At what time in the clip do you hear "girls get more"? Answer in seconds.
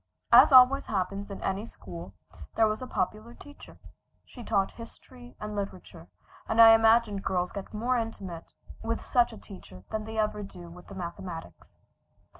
7.21-7.97